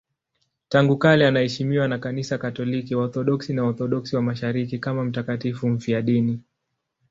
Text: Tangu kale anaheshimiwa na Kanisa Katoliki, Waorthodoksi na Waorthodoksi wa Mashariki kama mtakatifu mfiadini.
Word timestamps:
Tangu 0.69 0.97
kale 0.97 1.27
anaheshimiwa 1.27 1.87
na 1.87 1.97
Kanisa 1.99 2.37
Katoliki, 2.37 2.95
Waorthodoksi 2.95 3.53
na 3.53 3.63
Waorthodoksi 3.63 4.15
wa 4.15 4.21
Mashariki 4.21 4.79
kama 4.79 5.03
mtakatifu 5.03 5.67
mfiadini. 5.69 6.39